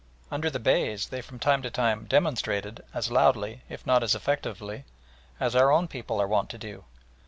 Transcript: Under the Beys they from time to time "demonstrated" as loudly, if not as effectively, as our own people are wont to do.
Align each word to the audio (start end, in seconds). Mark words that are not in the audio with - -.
Under 0.31 0.49
the 0.49 0.57
Beys 0.57 1.09
they 1.09 1.21
from 1.21 1.37
time 1.37 1.61
to 1.61 1.69
time 1.69 2.05
"demonstrated" 2.05 2.83
as 2.91 3.11
loudly, 3.11 3.61
if 3.69 3.85
not 3.85 4.01
as 4.01 4.15
effectively, 4.15 4.83
as 5.39 5.55
our 5.55 5.71
own 5.71 5.87
people 5.87 6.19
are 6.19 6.27
wont 6.27 6.49
to 6.49 6.57
do. 6.57 6.85